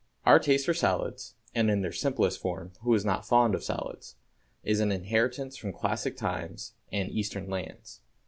[0.25, 4.15] _Our taste for salads and in their simplest form who is not fond of salads?
[4.63, 8.01] is an inheritance from classic times and Eastern lands.